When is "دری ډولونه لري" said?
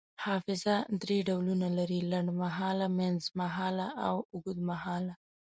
1.01-1.99